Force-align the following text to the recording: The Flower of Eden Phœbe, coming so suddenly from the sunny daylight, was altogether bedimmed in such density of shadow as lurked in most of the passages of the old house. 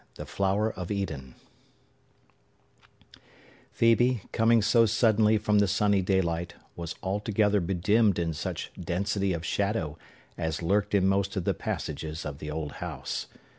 The 0.15 0.25
Flower 0.25 0.73
of 0.73 0.89
Eden 0.89 1.35
Phœbe, 3.79 4.21
coming 4.31 4.63
so 4.63 4.87
suddenly 4.87 5.37
from 5.37 5.59
the 5.59 5.67
sunny 5.67 6.01
daylight, 6.01 6.55
was 6.75 6.95
altogether 7.03 7.61
bedimmed 7.61 8.17
in 8.17 8.33
such 8.33 8.71
density 8.79 9.31
of 9.31 9.45
shadow 9.45 9.99
as 10.39 10.63
lurked 10.63 10.95
in 10.95 11.07
most 11.07 11.35
of 11.35 11.43
the 11.43 11.53
passages 11.53 12.25
of 12.25 12.39
the 12.39 12.49
old 12.49 12.71
house. 12.81 13.27